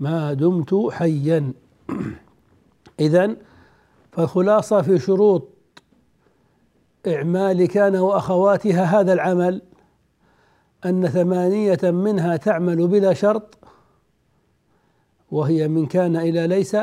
ما 0.00 0.32
دمت 0.32 0.74
حيا. 0.90 1.52
إذا 3.00 3.36
فالخلاصة 4.12 4.82
في 4.82 4.98
شروط 4.98 5.48
إعمال 7.06 7.66
كان 7.68 7.96
وأخواتها 7.96 8.84
هذا 8.84 9.12
العمل 9.12 9.62
أن 10.84 11.08
ثمانية 11.08 11.78
منها 11.82 12.36
تعمل 12.36 12.86
بلا 12.86 13.14
شرط 13.14 13.58
وهي 15.30 15.68
من 15.68 15.86
كان 15.86 16.16
إلى 16.16 16.46
ليس 16.46 16.76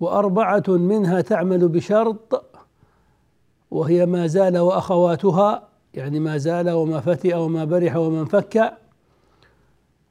وأربعة 0.00 0.64
منها 0.68 1.20
تعمل 1.20 1.68
بشرط 1.68 2.44
وهي 3.70 4.06
ما 4.06 4.26
زال 4.26 4.58
وأخواتها 4.58 5.68
يعني 5.94 6.20
ما 6.20 6.36
زال 6.36 6.70
وما 6.70 7.00
فتئ 7.00 7.36
وما 7.36 7.64
برح 7.64 7.96
وما 7.96 8.20
انفك 8.20 8.72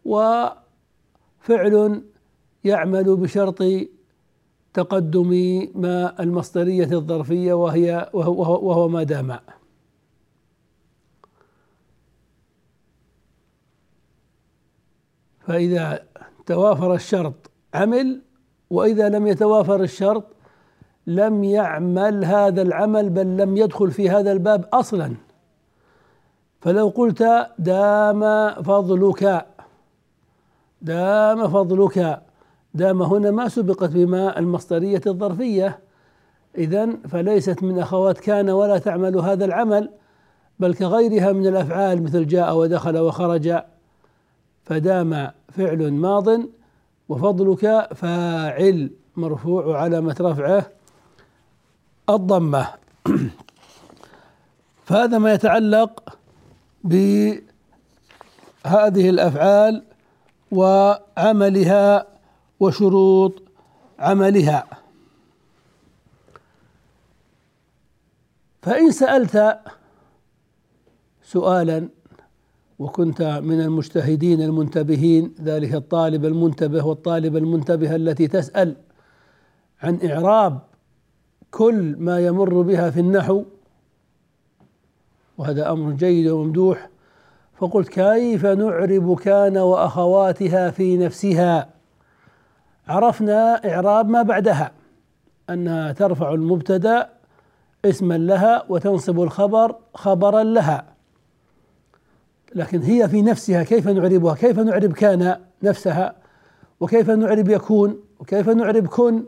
وفعل 0.05 2.03
يعمل 2.63 3.15
بشرط 3.15 3.63
تقدم 4.73 5.29
ما 5.75 6.23
المصدرية 6.23 6.91
الظرفية 6.91 7.53
وهي 7.53 8.09
وهو, 8.13 8.67
وهو 8.67 8.87
ما 8.87 9.03
دام. 9.03 9.39
فإذا 15.47 15.99
توافر 16.45 16.93
الشرط 16.93 17.51
عمل 17.73 18.21
وإذا 18.69 19.10
لم 19.10 19.27
يتوافر 19.27 19.81
الشرط 19.81 20.23
لم 21.08 21.43
يعمل 21.43 22.25
هذا 22.25 22.62
العمل 22.62 23.10
بل 23.10 23.38
لم 23.38 23.58
يدخل 23.58 23.91
في 23.91 24.10
هذا 24.10 24.31
الباب 24.31 24.65
أصلا. 24.73 25.13
فلو 26.62 26.88
قلت 26.88 27.47
دام 27.60 28.51
فضلك 28.63 29.45
دام 30.81 31.47
فضلك 31.47 32.21
دام 32.73 33.01
هنا 33.01 33.31
ما 33.31 33.47
سبقت 33.47 33.89
بما 33.89 34.39
المصدرية 34.39 35.01
الظرفية. 35.08 35.79
إذا 36.58 36.89
فليست 37.10 37.63
من 37.63 37.79
أخوات 37.79 38.19
كان 38.19 38.49
ولا 38.49 38.77
تعمل 38.77 39.17
هذا 39.17 39.45
العمل 39.45 39.89
بل 40.60 40.73
كغيرها 40.73 41.31
من 41.31 41.47
الأفعال 41.47 42.03
مثل 42.03 42.27
جاء 42.27 42.55
ودخل 42.55 42.97
وخرج. 42.97 43.55
فدام 44.65 45.32
فعل 45.51 45.91
ماض 45.91 46.28
وفضلك 47.10 47.93
فاعل 47.93 48.91
مرفوع 49.15 49.82
علامة 49.82 50.15
رفعه 50.21 50.71
الضمة. 52.10 52.67
فهذا 54.86 55.17
ما 55.17 55.34
يتعلق 55.34 56.17
بهذه 56.84 57.39
الأفعال 59.10 59.84
وعملها 60.51 62.08
وشروط 62.60 63.43
عملها. 63.99 64.65
فإن 68.62 68.91
سألت 68.91 69.60
سؤالا 71.23 71.89
وكنت 72.79 73.21
من 73.21 73.61
المجتهدين 73.61 74.41
المنتبهين 74.41 75.35
ذلك 75.41 75.75
الطالب 75.75 76.25
المنتبه 76.25 76.85
والطالبة 76.85 77.38
المنتبهة 77.38 77.95
التي 77.95 78.27
تسأل 78.27 78.75
عن 79.81 79.99
إعراب 80.09 80.59
كل 81.51 81.95
ما 81.99 82.19
يمر 82.19 82.61
بها 82.61 82.89
في 82.89 82.99
النحو. 82.99 83.43
وهذا 85.38 85.71
أمر 85.71 85.91
جيد 85.91 86.27
وممدوح. 86.27 86.89
فقلت 87.57 87.89
كيف 87.89 88.45
نعرب 88.45 89.19
كان 89.19 89.57
وأخواتها 89.57 90.71
في 90.71 90.97
نفسها؟ 90.97 91.69
عرفنا 92.88 93.73
إعراب 93.73 94.09
ما 94.09 94.21
بعدها 94.21 94.71
أنها 95.49 95.91
ترفع 95.91 96.33
المبتدأ 96.33 97.09
اسما 97.85 98.17
لها 98.17 98.65
وتنصب 98.69 99.21
الخبر 99.21 99.75
خبرا 99.93 100.43
لها. 100.43 100.94
لكن 102.55 102.81
هي 102.81 103.09
في 103.09 103.21
نفسها 103.21 103.63
كيف 103.63 103.87
نعربها؟ 103.87 104.35
كيف 104.35 104.59
نعرب 104.59 104.93
كان 104.93 105.41
نفسها؟ 105.63 106.15
وكيف 106.79 107.09
نعرب 107.09 107.49
يكون؟ 107.49 108.03
وكيف 108.19 108.49
نعرب 108.49 108.87
كن؟ 108.87 109.25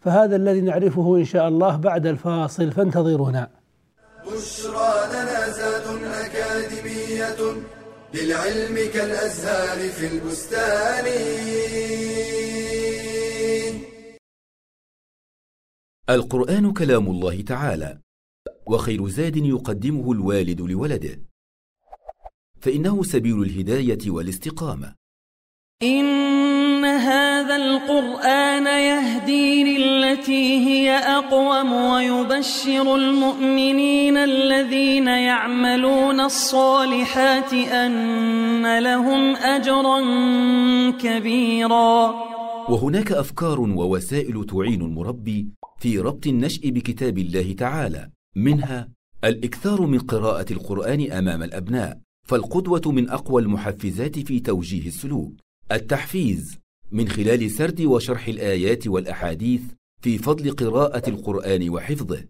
فهذا 0.00 0.36
الذي 0.36 0.60
نعرفه 0.60 1.16
إن 1.16 1.24
شاء 1.24 1.48
الله 1.48 1.76
بعد 1.76 2.06
الفاصل 2.06 2.72
فانتظرونا. 2.72 3.50
بشرى 4.26 4.92
لنا 5.12 5.50
زاد 5.50 6.02
أكاديمية 6.04 7.62
للعلم 8.14 8.90
كالأزهار 8.94 9.88
في 9.88 10.06
البستان. 10.06 11.06
القرآن 16.10 16.72
كلام 16.72 17.06
الله 17.06 17.42
تعالى 17.42 17.98
وخير 18.66 19.08
زاد 19.08 19.36
يقدمه 19.36 20.12
الوالد 20.12 20.60
لولده. 20.60 21.31
فإنه 22.62 23.02
سبيل 23.02 23.42
الهداية 23.42 23.98
والاستقامة. 24.06 24.94
إن 25.82 26.84
هذا 26.84 27.56
القرآن 27.56 28.66
يهدي 28.66 29.64
للتي 29.64 30.58
هي 30.68 30.90
أقوم 30.90 31.72
ويبشر 31.72 32.96
المؤمنين 32.96 34.16
الذين 34.16 35.06
يعملون 35.06 36.20
الصالحات 36.20 37.52
أن 37.52 38.78
لهم 38.78 39.36
أجرا 39.36 40.00
كبيرا. 40.90 42.14
وهناك 42.68 43.12
أفكار 43.12 43.60
ووسائل 43.60 44.46
تعين 44.46 44.82
المربي 44.82 45.48
في 45.78 45.98
ربط 45.98 46.26
النشء 46.26 46.70
بكتاب 46.70 47.18
الله 47.18 47.52
تعالى 47.52 48.10
منها 48.36 48.88
الإكثار 49.24 49.82
من 49.82 49.98
قراءة 49.98 50.52
القرآن 50.52 51.10
أمام 51.10 51.42
الأبناء. 51.42 51.98
فالقدوة 52.32 52.92
من 52.92 53.10
أقوى 53.10 53.42
المحفزات 53.42 54.18
في 54.18 54.40
توجيه 54.40 54.86
السلوك. 54.86 55.32
التحفيز 55.72 56.58
من 56.92 57.08
خلال 57.08 57.50
سرد 57.50 57.80
وشرح 57.80 58.28
الآيات 58.28 58.86
والأحاديث 58.86 59.62
في 60.02 60.18
فضل 60.18 60.50
قراءة 60.50 61.10
القرآن 61.10 61.70
وحفظه. 61.70 62.24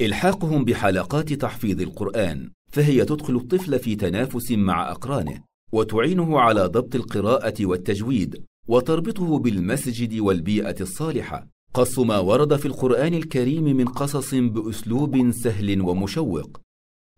إلحاقهم 0.00 0.64
بحلقات 0.64 1.32
تحفيظ 1.32 1.80
القرآن 1.80 2.50
فهي 2.72 3.04
تدخل 3.04 3.36
الطفل 3.36 3.78
في 3.78 3.96
تنافس 3.96 4.52
مع 4.52 4.90
أقرانه 4.90 5.44
وتعينه 5.72 6.40
على 6.40 6.66
ضبط 6.66 6.94
القراءة 6.94 7.66
والتجويد 7.66 8.44
وتربطه 8.68 9.38
بالمسجد 9.38 10.18
والبيئة 10.18 10.76
الصالحة. 10.80 11.46
قص 11.74 11.98
ما 11.98 12.18
ورد 12.18 12.56
في 12.56 12.66
القرآن 12.66 13.14
الكريم 13.14 13.64
من 13.64 13.84
قصص 13.84 14.34
بأسلوب 14.34 15.30
سهل 15.30 15.80
ومشوق. 15.80 16.60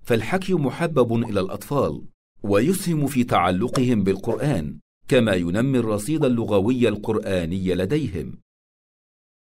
فالحكي 0.02 0.54
محبب 0.54 1.14
إلى 1.14 1.40
الأطفال 1.40 2.02
ويسهم 2.42 3.06
في 3.06 3.24
تعلقهم 3.24 4.02
بالقرآن 4.02 4.78
كما 5.08 5.34
ينمي 5.34 5.78
الرصيد 5.78 6.24
اللغوي 6.24 6.88
القرآني 6.88 7.74
لديهم. 7.74 8.38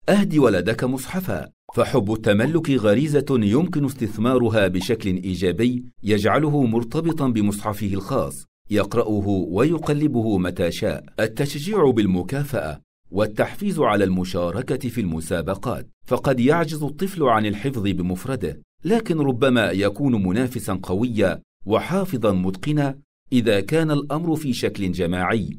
اهد 0.09 0.37
ولدك 0.39 0.85
مصحفا 0.85 1.49
فحب 1.75 2.13
التملك 2.13 2.71
غريزة 2.71 3.27
يمكن 3.31 3.85
استثمارها 3.85 4.69
بشكل 4.69 5.11
إيجابي 5.11 5.85
يجعله 6.03 6.63
مرتبطا 6.63 7.29
بمصحفه 7.29 7.87
الخاص 7.87 8.45
يقرأه 8.71 9.29
ويقلبه 9.29 10.39
متى 10.39 10.71
شاء. 10.73 11.05
التشجيع 11.21 11.91
بالمكافأة 11.91 12.81
والتحفيز 13.11 13.79
على 13.79 14.05
المشاركة 14.05 14.89
في 14.89 15.01
المسابقات 15.01 15.89
فقد 16.07 16.41
يعجز 16.41 16.83
الطفل 16.83 17.23
عن 17.23 17.47
الحفظ 17.47 17.83
بمفرده. 17.83 18.63
لكن 18.85 19.21
ربما 19.21 19.71
يكون 19.71 20.27
منافسا 20.27 20.81
قويا 20.83 21.43
وحافظا 21.67 22.33
متقنا 22.33 22.99
إذا 23.33 23.61
كان 23.61 23.91
الأمر 23.91 24.37
في 24.37 24.53
شكل 24.53 24.93
جماعي 24.93 25.59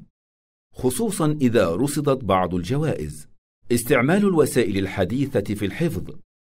خصوصا 0.75 1.37
إذا 1.41 1.75
رصدت 1.75 2.23
بعض 2.23 2.55
الجوائز. 2.55 3.27
استعمال 3.71 4.17
الوسائل 4.17 4.77
الحديثة 4.77 5.55
في 5.55 5.65
الحفظ 5.65 6.03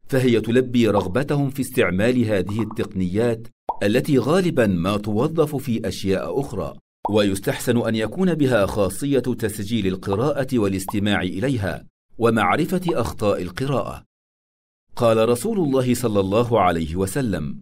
فهي 0.09 0.41
تلبي 0.41 0.89
رغبتهم 0.89 1.51
في 1.51 1.61
استعمال 1.61 2.25
هذه 2.25 2.63
التقنيات 2.63 3.49
التي 3.83 4.19
غالبا 4.19 4.67
ما 4.67 4.97
توظف 4.97 5.57
في 5.57 5.89
أشياء 5.89 6.41
أخرى 6.41 6.75
ويستحسن 7.11 7.87
أن 7.87 7.95
يكون 7.95 8.35
بها 8.35 8.67
خاصية 8.67 9.19
تسجيل 9.19 9.87
القراءة 9.87 10.59
والاستماع 10.59 11.23
إليها 11.23 11.87
ومعرفة 12.19 12.83
أخطاء 12.89 13.43
القراءة. 13.43 14.05
قال 14.97 15.29
رسول 15.29 15.59
الله 15.59 15.95
صلى 15.95 16.21
الله 16.21 16.61
عليه 16.61 16.97
وسلم 16.97 17.61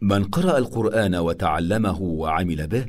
من 0.00 0.24
قرأ 0.24 0.58
القرآن 0.58 1.14
وتعلمه 1.14 2.02
وعمل 2.02 2.66
به 2.66 2.86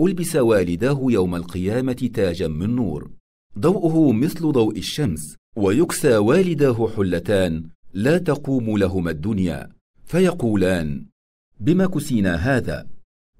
ألبس 0.00 0.36
والداه 0.36 1.00
يوم 1.02 1.34
القيامة 1.34 2.10
تاجا 2.14 2.48
من 2.48 2.76
نور. 2.76 3.10
ضوءه 3.58 4.12
مثل 4.12 4.52
ضوء 4.52 4.78
الشمس 4.78 5.36
ويكسى 5.56 6.16
والداه 6.16 6.88
حلتان 6.96 7.64
لا 7.92 8.18
تقوم 8.18 8.78
لهما 8.78 9.10
الدنيا. 9.10 9.68
فيقولان 10.06 11.06
بما 11.60 11.86
كسينا 11.86 12.34
هذا؟ 12.34 12.86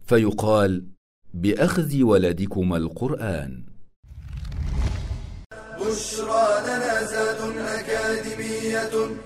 فيقال 0.06 0.84
بأخذ 1.34 2.02
ولدكما 2.02 2.76
القرآن. 2.76 3.64
بشرى 5.80 6.46
لنا 6.66 7.04
زاد 7.04 7.56
أكاديمية. 7.58 9.16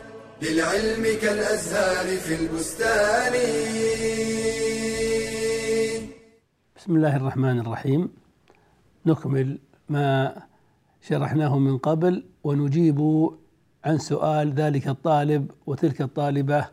للعلم 0.42 1.20
كالأزهار 1.22 2.16
في 2.16 2.34
البستان. 2.34 3.32
بسم 6.76 6.96
الله 6.96 7.16
الرحمن 7.16 7.60
الرحيم. 7.60 8.12
نكمل 9.06 9.58
ما 9.88 10.36
شرحناه 11.02 11.58
من 11.58 11.78
قبل 11.78 12.24
ونجيب 12.44 13.30
عن 13.84 13.98
سؤال 13.98 14.52
ذلك 14.52 14.88
الطالب 14.88 15.50
وتلك 15.66 16.02
الطالبة 16.02 16.68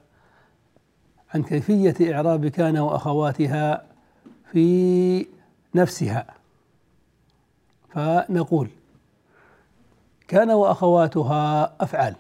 عن 1.33 1.43
كيفية 1.43 2.13
إعراب 2.13 2.47
كان 2.47 2.77
وأخواتها 2.77 3.85
في 4.51 5.27
نفسها. 5.75 6.25
فنقول 7.93 8.69
كان 10.27 10.51
وأخواتها 10.51 11.75
أفعال. 11.83 12.15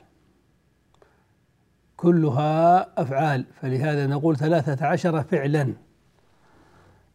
كلها 1.99 2.87
أفعال 3.01 3.45
فلهذا 3.61 4.07
نقول 4.07 4.37
ثلاثة 4.37 4.85
عشر 4.85 5.23
فعلا. 5.23 5.73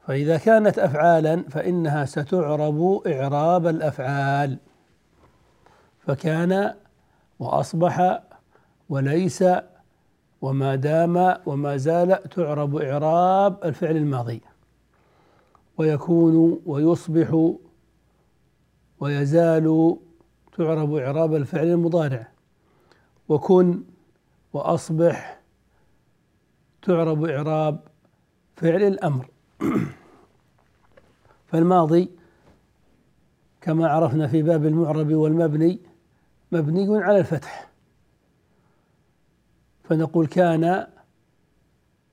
فإذا 0.06 0.38
كانت 0.38 0.78
أفعالا 0.78 1.42
فإنها 1.48 2.04
ستعرب 2.04 3.02
إعراب 3.06 3.66
الأفعال. 3.66 4.58
فكان 5.98 6.74
وأصبح 7.38 8.22
وليس 8.88 9.44
وما 10.42 10.74
دام 10.74 11.36
وما 11.46 11.76
زال 11.76 12.28
تعرب 12.28 12.76
إعراب 12.76 13.64
الفعل 13.64 13.96
الماضي. 13.96 14.40
ويكون 15.78 16.60
ويصبح 16.66 17.54
ويزال 19.00 19.96
تعرب 20.58 20.94
إعراب 20.94 21.34
الفعل 21.34 21.66
المضارع. 21.66 22.28
وكن 23.28 23.82
وأصبح 24.54 25.40
تعرب 26.82 27.24
إعراب 27.24 27.80
فعل 28.56 28.82
الأمر. 28.82 29.26
فالماضي 31.48 32.10
كما 33.60 33.88
عرفنا 33.88 34.26
في 34.26 34.42
باب 34.42 34.66
المعرب 34.66 35.12
والمبني 35.12 35.80
مبني 36.52 37.02
على 37.02 37.18
الفتح. 37.18 37.70
فنقول 39.84 40.26
كان 40.26 40.86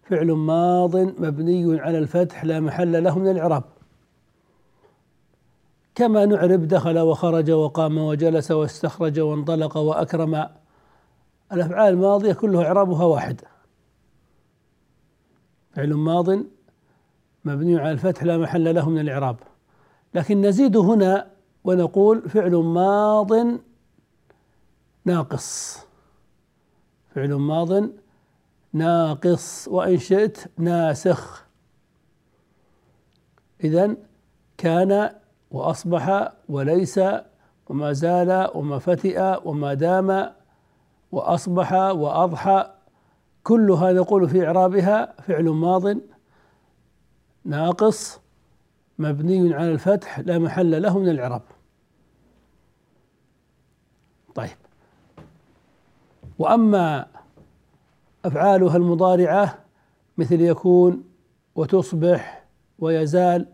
فعل 0.04 0.32
ماض 0.32 0.96
مبني 0.96 1.80
على 1.80 1.98
الفتح 1.98 2.46
لا 2.46 2.60
محل 2.60 3.04
له 3.04 3.20
من 3.20 3.32
الإعراب. 3.32 3.64
كما 5.96 6.26
نعرب 6.26 6.68
دخل 6.68 7.00
وخرج 7.00 7.52
وقام 7.52 7.98
وجلس 7.98 8.52
واستخرج 8.52 9.20
وانطلق 9.20 9.78
وأكرم 9.78 10.61
الأفعال 11.54 11.94
الماضية 11.94 12.34
كلها 12.34 12.66
إعرابها 12.66 13.06
واحد. 13.06 13.42
فعل 15.76 15.94
ماض 15.94 16.30
مبني 17.46 17.80
على 17.80 17.92
الفتح 17.92 18.24
لا 18.24 18.38
محل 18.38 18.76
له 18.76 18.90
من 18.90 19.00
الإعراب. 19.00 19.38
لكن 20.14 20.42
نزيد 20.42 20.78
هنا 20.78 21.32
ونقول 21.64 22.30
فعل 22.30 22.56
ماض 22.56 23.32
ناقص. 25.06 25.80
فعل 27.16 27.34
ماض 27.34 27.90
ناقص 28.74 29.68
وإن 29.68 29.98
شئت 29.98 30.38
ناسخ. 30.58 31.46
إذا 33.64 33.96
كان 34.58 35.10
وأصبح 35.52 36.34
وليس 36.50 37.00
وما 37.70 37.94
زال 37.94 38.50
وما 38.56 38.80
فتئ 38.80 39.40
وما 39.46 39.74
دام 39.74 40.34
وأصبح 41.12 41.74
وأضحى 41.74 42.72
كلها 43.44 43.94
نقول 43.94 44.30
في 44.30 44.48
إعرابها 44.48 45.22
فعل 45.22 45.50
ماض 45.50 45.98
ناقص 47.46 48.22
مبني 49.00 49.54
على 49.54 49.72
الفتح 49.72 50.20
لا 50.20 50.40
محل 50.40 50.82
له 50.82 51.00
من 51.00 51.10
الإعراب. 51.10 51.42
طيب. 54.36 54.58
وأما 56.40 57.08
أفعالها 58.26 58.78
المضارعة 58.78 59.60
مثل 60.18 60.42
يكون 60.42 61.04
وتصبح 61.56 62.46
ويزال 62.80 63.48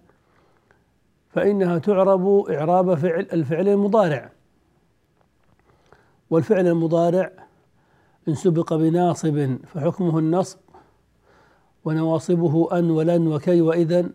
فإنها 1.30 1.78
تعرب 1.78 2.28
إعراب 2.50 2.96
فعل 2.96 3.28
الفعل 3.34 3.68
المضارع. 3.68 4.32
والفعل 6.30 6.68
المضارع 6.68 7.47
إن 8.28 8.36
سبق 8.36 8.74
بناصب 8.74 9.58
فحكمه 9.68 10.20
النصب 10.20 10.58
ونواصبه 11.86 12.80
أن 12.80 12.92
ولن 12.92 13.28
وكي 13.28 13.62
وإذا 13.62 14.10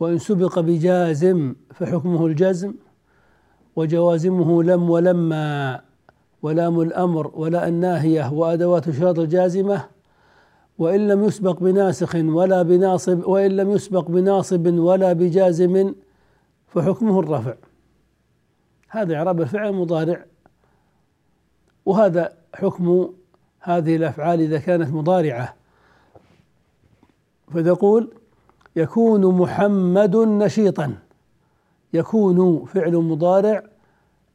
وإن 0.00 0.18
سبق 0.18 0.58
بجازم 0.58 1.54
فحكمه 1.74 2.26
الجزم 2.26 2.74
وجوازمه 3.76 4.62
لم 4.62 4.90
ولما 4.90 5.80
ولام 6.42 6.80
الأمر 6.80 7.30
ولا 7.34 7.68
الناهية 7.68 8.32
وأدوات 8.32 8.88
الشرط 8.88 9.18
الجازمة 9.18 9.84
وإن 10.78 11.08
لم 11.08 11.24
يسبق 11.24 11.60
بناسخ 11.60 12.14
ولا 12.14 12.62
بناصب 12.62 13.26
وإن 13.26 13.50
لم 13.50 13.70
يسبق 13.70 14.10
بناصب 14.10 14.66
ولا 14.66 15.12
بجازم 15.12 15.94
فحكمه 16.66 17.20
الرفع. 17.20 17.54
هذا 18.88 19.14
إعراب 19.16 19.40
الفعل 19.40 19.68
المضارع. 19.68 20.24
وهذا 21.86 22.37
حكم 22.54 23.12
هذه 23.60 23.96
الأفعال 23.96 24.40
إذا 24.40 24.58
كانت 24.58 24.94
مضارعة. 24.94 25.54
فتقول 27.54 28.12
يكون 28.76 29.34
محمد 29.34 30.16
نشيطا. 30.16 30.98
يكون 31.92 32.64
فعل 32.64 32.96
مضارع 32.96 33.62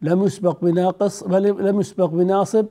لم 0.02 0.24
يسبق 0.24 0.62
بناقص 0.62 1.24
لم 1.24 1.80
يسبق 1.80 2.06
بناصب 2.06 2.66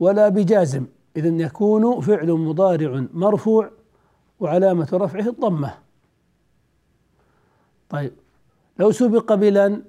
ولا 0.00 0.28
بجازم. 0.28 0.86
إذا 1.16 1.28
يكون 1.28 2.00
فعل 2.00 2.32
مضارع 2.32 3.04
مرفوع 3.12 3.70
وعلامة 4.40 4.88
رفعه 4.92 5.28
الضمة. 5.28 5.74
طيب 7.88 8.12
لو 8.78 8.90
سبق 8.90 9.34
بلن 9.34 9.82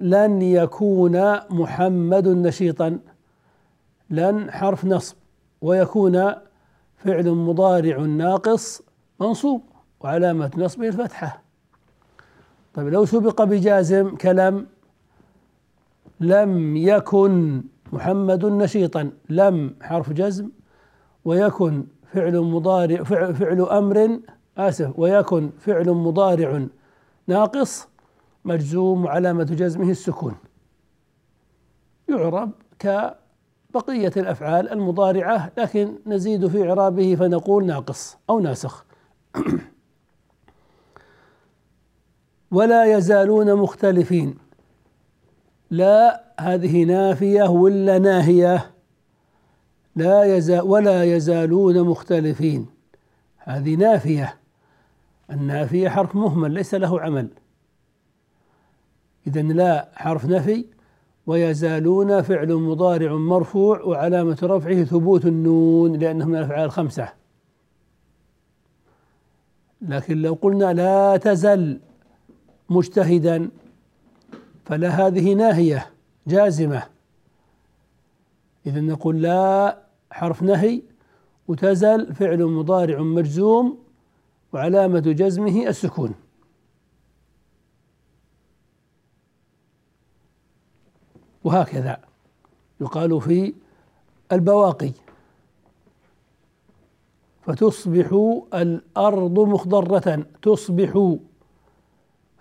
لن 0.00 0.42
يكون 0.42 1.40
محمد 1.50 2.28
نشيطا. 2.28 2.98
لن 4.10 4.50
حرف 4.50 4.84
نصب 4.84 5.16
ويكون 5.60 6.32
فعل 6.96 7.30
مضارع 7.30 7.98
ناقص 7.98 8.82
منصوب 9.20 9.62
وعلامة 10.00 10.50
نصبه 10.56 10.88
الفتحة. 10.88 11.42
طيب 12.74 12.88
لو 12.88 13.04
سبق 13.04 13.42
بجازم 13.42 14.16
كلم 14.16 14.66
لم 16.20 16.76
يكن 16.76 17.62
محمد 17.92 18.46
نشيطا 18.46 19.10
لم 19.28 19.74
حرف 19.82 20.12
جزم 20.12 20.50
ويكن 21.24 21.84
فعل 22.12 22.40
مضارع 22.40 23.02
فعل, 23.02 23.34
فعل 23.34 23.60
أمر 23.60 24.20
آسف 24.58 24.98
ويكن 24.98 25.50
فعل 25.58 25.90
مضارع 25.90 26.66
ناقص 27.26 27.88
مجزوم 28.44 29.04
وعلامة 29.04 29.44
جزمه 29.44 29.90
السكون. 29.90 30.34
يعرب 32.08 32.50
كبقية 33.70 34.12
الأفعال 34.16 34.72
المضارعة 34.72 35.52
لكن 35.58 35.94
نزيد 36.06 36.46
في 36.46 36.68
إعرابه 36.68 37.14
فنقول 37.14 37.66
ناقص 37.66 38.16
أو 38.30 38.40
ناسخ. 38.40 38.84
ولا 42.50 42.84
يزالون 42.84 43.54
مختلفين. 43.54 44.38
لا 45.70 46.24
هذه 46.40 46.84
نافية 46.84 47.42
ولا 47.42 47.98
ناهية. 47.98 48.70
لا 49.96 50.24
يزال 50.24 50.62
ولا 50.62 51.04
يزالون 51.04 51.82
مختلفين. 51.82 52.66
هذه 53.38 53.74
نافية. 53.74 54.36
النافية 55.30 55.88
حرف 55.88 56.16
مهمل 56.16 56.50
ليس 56.50 56.74
له 56.74 57.00
عمل. 57.00 57.28
إذا 59.26 59.42
لا 59.42 59.88
حرف 59.94 60.26
نفي 60.26 60.66
ويزالون 61.26 62.22
فعل 62.22 62.54
مضارع 62.54 63.14
مرفوع 63.14 63.82
وعلامة 63.82 64.38
رفعه 64.42 64.84
ثبوت 64.84 65.26
النون 65.26 65.92
لأنه 65.96 66.24
من 66.24 66.36
الأفعال 66.36 66.64
الخمسة. 66.64 67.08
لكن 69.82 70.22
لو 70.22 70.34
قلنا 70.42 70.72
لا 70.72 71.16
تزل 71.16 71.80
مجتهدا 72.70 73.50
فلا 74.64 74.88
هذه 74.88 75.34
ناهية 75.34 75.86
جازمة. 76.26 76.82
إذا 78.66 78.80
نقول 78.80 79.22
لا 79.22 79.78
حرف 80.10 80.42
نهي 80.42 80.82
وتزل 81.48 82.14
فعل 82.14 82.44
مضارع 82.44 83.00
مجزوم 83.00 83.78
وعلامة 84.52 85.00
جزمه 85.00 85.68
السكون. 85.68 86.14
وهكذا. 91.44 92.00
يقال 92.80 93.20
في 93.20 93.54
البواقي. 94.32 94.92
فتصبح 97.42 98.38
الأرض 98.54 99.40
مخضرة. 99.40 100.26
تصبح. 100.42 101.16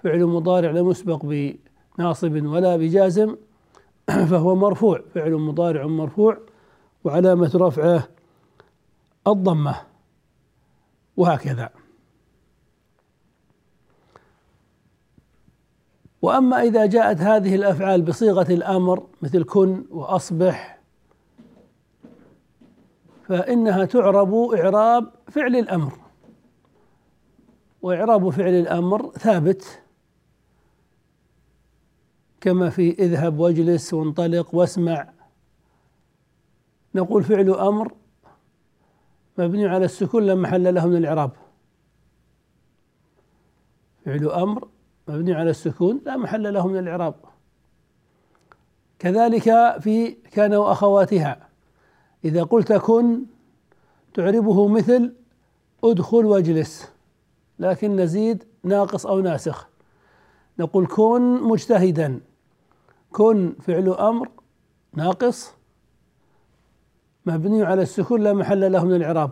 فعل 0.04 0.26
مضارع 0.26 0.72
لم 0.72 0.90
يسبق 0.90 1.26
بناصب 1.26 2.46
ولا 2.46 2.78
بجازم. 2.78 3.36
فهو 4.30 4.56
مرفوع. 4.56 5.02
فعل 5.14 5.34
مضارع 5.34 5.86
مرفوع. 5.86 6.38
وعلامة 7.04 7.52
رفعه 7.56 8.08
الضمة. 9.28 9.76
وهكذا. 11.18 11.70
وأما 16.22 16.62
إذا 16.64 16.86
جاءت 16.86 17.22
هذه 17.22 17.56
الأفعال 17.56 18.02
بصيغة 18.02 18.54
الأمر 18.54 19.08
مثل 19.22 19.44
كن 19.44 19.86
وأصبح 19.90 20.80
فإنها 23.28 23.86
تعرب 23.86 24.34
إعراب 24.34 25.12
فعل 25.28 25.56
الأمر. 25.56 25.94
وإعراب 27.82 28.30
فعل 28.30 28.54
الأمر 28.54 29.12
ثابت 29.12 29.82
كما 32.42 32.70
في 32.70 32.90
اذهب 32.92 33.40
واجلس 33.40 33.94
وانطلق 33.94 34.56
واسمع. 34.56 35.10
نقول 36.96 37.24
فعل 37.24 37.50
أمر 37.50 37.94
مبني 39.38 39.68
على 39.68 39.86
السكون 39.86 40.24
لا 40.24 40.36
محل 40.36 40.74
له 40.74 40.88
من 40.88 40.96
الإعراب. 40.96 41.32
فعل 44.06 44.30
أمر 44.30 44.68
مبني 45.10 45.34
على 45.34 45.50
السكون 45.50 46.02
لا 46.06 46.18
محل 46.18 46.54
له 46.54 46.68
من 46.68 46.78
الإعراب. 46.78 47.14
كذلك 49.00 49.78
في 49.80 50.12
كان 50.12 50.54
وأخواتها. 50.54 51.50
إذا 52.26 52.44
قلت 52.44 52.74
كن 52.74 53.24
تعربه 54.14 54.68
مثل 54.68 55.14
ادخل 55.84 56.26
واجلس 56.26 56.92
لكن 57.60 57.96
نزيد 57.96 58.44
ناقص 58.64 59.06
أو 59.06 59.20
ناسخ. 59.20 59.68
نقول 60.60 60.88
كن 60.88 61.44
مجتهدا. 61.44 62.20
كن 63.12 63.56
فعل 63.62 63.90
أمر 63.90 64.30
ناقص 64.94 65.54
مبني 67.26 67.64
على 67.64 67.82
السكون 67.82 68.22
لا 68.22 68.34
محل 68.34 68.72
له 68.72 68.86
من 68.86 68.96
الإعراب. 68.96 69.32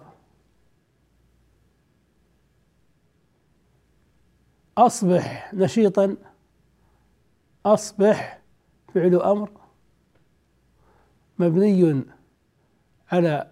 أصبح 4.78 5.54
نشيطا 5.54 6.16
أصبح 7.66 8.42
فعل 8.94 9.16
أمر 9.16 9.50
مبني 11.40 12.04
على 13.12 13.48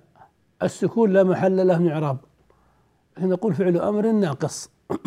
السكون 0.64 1.14
لا 1.14 1.24
محل 1.24 1.68
له 1.68 1.80
من 1.80 1.92
إعراب. 1.92 2.18
نقول 3.20 3.54
فعل 3.54 3.78
أمر 3.78 4.12
ناقص. 4.12 4.70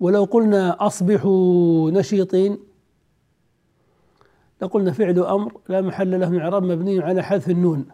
ولو 0.00 0.24
قلنا 0.24 0.86
أصبحوا 0.86 1.90
نشيطين 1.90 2.58
لقلنا 4.62 4.92
فعل 4.92 5.18
أمر 5.18 5.60
لا 5.68 5.80
محل 5.80 6.20
له 6.20 6.28
من 6.28 6.40
إعراب 6.40 6.62
مبني 6.62 7.00
على 7.00 7.22
حذف 7.22 7.50
النون. 7.50 7.88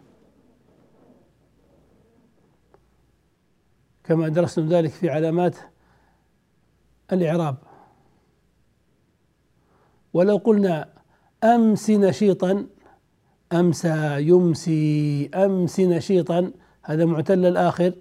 كما 4.04 4.28
درسنا 4.28 4.68
ذلك 4.68 4.90
في 4.90 5.10
علامات 5.10 5.56
الإعراب. 7.12 7.56
ولو 10.12 10.36
قلنا 10.36 10.88
أمس 11.44 11.90
نشيطا 11.90 12.66
أمسى 13.52 14.16
يمسي 14.20 15.30
أمس 15.34 15.80
نشيطا 15.80 16.52
هذا 16.82 17.04
معتل 17.04 17.46
الآخر. 17.46 17.92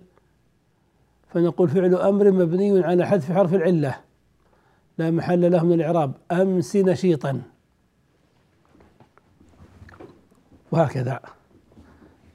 فنقول 1.28 1.70
فعل 1.70 1.96
أمر 1.96 2.32
مبني 2.32 2.84
على 2.84 3.06
حذف 3.06 3.32
حرف 3.32 3.54
العلة 3.54 3.96
لا 4.98 5.12
محل 5.12 5.52
له 5.52 5.66
من 5.66 5.74
الإعراب. 5.74 6.14
أمس 6.32 6.76
نشيطا. 6.76 7.42
وهكذا. 10.72 11.20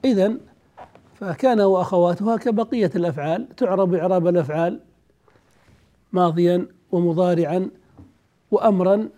إذا 0.04 0.36
فكان 1.20 1.60
وأخواتها 1.60 2.36
كبقية 2.36 2.90
الأفعال 2.96 3.56
تعرب 3.56 3.94
إعراب 3.94 4.26
الأفعال 4.28 4.80
ماضيا 6.12 6.66
ومضارعا 6.92 7.70
وأمرا 8.50 9.08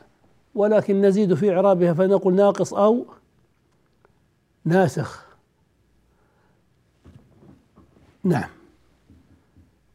ولكن 0.55 1.03
نزيد 1.03 1.35
في 1.35 1.55
إعرابها 1.55 1.93
فنقول 1.95 2.35
ناقص 2.35 2.75
أو 2.75 3.07
ناسخ. 4.65 5.27
نعم. 8.25 8.49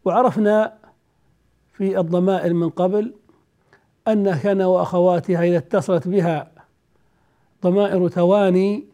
وعرفنا 0.06 0.74
في 1.74 2.00
الضمائر 2.00 2.54
من 2.54 2.70
قبل 2.70 3.14
أن 4.08 4.36
كان 4.38 4.62
وأخواتها 4.62 5.44
إذا 5.44 5.58
اتصلت 5.58 6.08
بها 6.08 6.52
ضمائر 7.64 8.08
تواني 8.08 8.93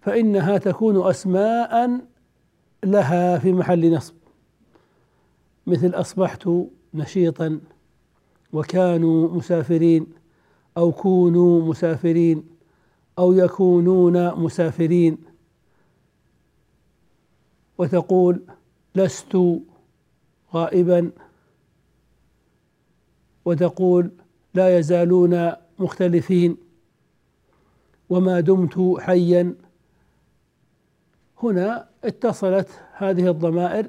فإنها 0.00 0.58
تكون 0.58 1.08
أسماء 1.10 2.00
لها 2.84 3.38
في 3.38 3.52
محل 3.52 3.94
نصب. 3.94 4.14
مثل 5.66 5.88
أصبحت 5.88 6.48
نشيطا 6.94 7.60
وكانوا 8.52 9.28
مسافرين 9.28 10.06
أو 10.76 10.92
كونوا 10.92 11.62
مسافرين 11.62 12.44
أو 13.18 13.32
يكونون 13.32 14.34
مسافرين. 14.40 15.18
وتقول 17.78 18.42
لست 18.94 19.38
غائبا. 20.54 21.10
وتقول 23.44 24.10
لا 24.54 24.78
يزالون 24.78 25.52
مختلفين. 25.78 26.56
وما 28.10 28.40
دمت 28.40 29.00
حيا. 29.00 29.54
هنا 31.42 31.88
اتصلت 32.04 32.68
هذه 32.92 33.30
الضمائر 33.30 33.86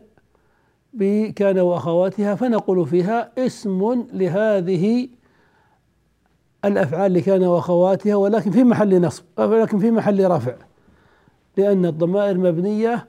بكان 0.93 1.59
وأخواتها 1.59 2.35
فنقول 2.35 2.87
فيها 2.87 3.31
اسم 3.37 4.05
لهذه 4.13 5.07
الأفعال 6.65 7.13
لكان 7.13 7.43
وأخواتها 7.43 8.15
ولكن 8.15 8.51
في 8.51 8.63
محل 8.63 9.01
نصب 9.01 9.23
ولكن 9.37 9.79
في 9.79 9.91
محل 9.91 10.31
رفع 10.31 10.55
لأن 11.57 11.85
الضمائر 11.85 12.37
مبنية 12.37 13.07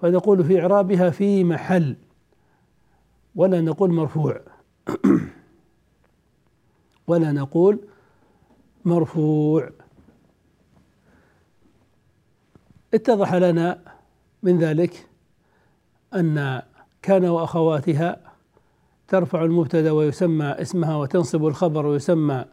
فنقول 0.00 0.44
في 0.44 0.60
إعرابها 0.60 1.10
في 1.10 1.44
محل 1.44 1.96
ولا 3.34 3.60
نقول 3.60 3.92
مرفوع. 3.92 4.40
ولا 7.08 7.32
نقول 7.32 7.80
مرفوع. 8.84 9.70
اتضح 12.94 13.34
لنا 13.34 13.78
من 14.42 14.58
ذلك 14.58 15.08
أن 16.14 16.62
كان 17.02 17.24
وأخواتها 17.24 18.16
ترفع 19.08 19.44
المبتدأ 19.44 19.90
ويسمى 19.90 20.44
اسمها 20.44 20.96
وتنصب 20.96 21.46
الخبر 21.46 21.86
ويسمى 21.86 22.44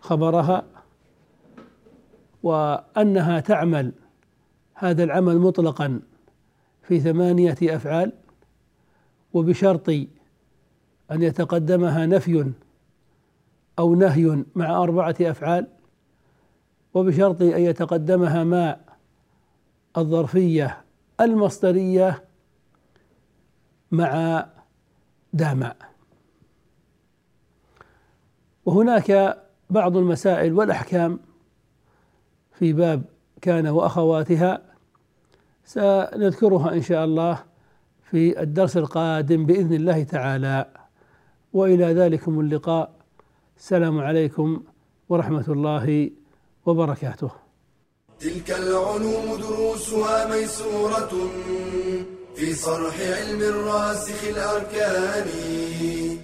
خبرها 0.00 0.64
وأنها 2.42 3.40
تعمل 3.40 3.92
هذا 4.74 5.04
العمل 5.04 5.38
مطلقا 5.38 6.00
في 6.82 7.00
ثمانية 7.00 7.56
أفعال 7.62 8.12
وبشرط 9.32 9.88
أن 11.10 11.22
يتقدمها 11.22 12.06
نفي 12.06 12.52
أو 13.78 13.94
نهي 13.94 14.44
مع 14.54 14.82
أربعة 14.82 15.16
أفعال 15.20 15.66
وبشرط 16.94 17.42
أن 17.42 17.60
يتقدمها 17.60 18.44
ما 18.44 18.91
الظرفية 19.96 20.84
المصدرية 21.20 22.24
مع 23.90 24.46
دام 25.32 25.72
وهناك 28.64 29.38
بعض 29.70 29.96
المسائل 29.96 30.52
والأحكام 30.52 31.18
في 32.52 32.72
باب 32.72 33.02
كان 33.40 33.66
وأخواتها 33.66 34.62
سنذكرها 35.64 36.72
إن 36.74 36.82
شاء 36.82 37.04
الله 37.04 37.44
في 38.10 38.42
الدرس 38.42 38.76
القادم 38.76 39.46
بإذن 39.46 39.72
الله 39.72 40.02
تعالى. 40.02 40.66
وإلى 41.52 41.84
ذلكم 41.84 42.40
اللقاء. 42.40 42.92
السلام 43.56 44.00
عليكم 44.00 44.62
ورحمة 45.08 45.44
الله 45.48 46.10
وبركاته. 46.66 47.41
تلك 48.22 48.50
العلوم 48.50 49.36
دروسها 49.36 50.26
ميسورة 50.26 51.30
في 52.36 52.54
صرح 52.54 52.94
علم 53.00 53.42
الراسخ 53.42 54.24
الأركان. 54.28 55.28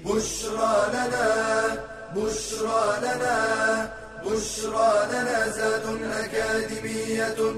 بشرى 0.05 0.91
لنا 0.93 1.85
بشرى 2.17 2.99
لنا 3.03 3.93
بشرى 4.27 5.09
لنا 5.13 5.49
زاد 5.49 5.83
أكاديمية 6.13 7.55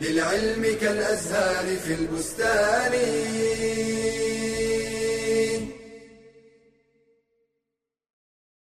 للعلم 0.00 0.76
كالأزهار 0.80 1.76
في 1.76 1.94
البستان. 1.94 2.92